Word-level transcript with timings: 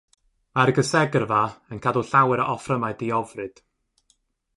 Mae'r 0.59 0.69
Gysegrfa 0.77 1.41
yn 1.75 1.81
cadw 1.83 2.03
llawer 2.13 2.43
o 2.45 2.47
offrymau 2.55 2.97
diofryd. 3.03 3.63